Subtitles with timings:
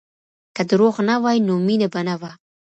[0.55, 2.31] که دروغ نه وای نو مینه به نه وه.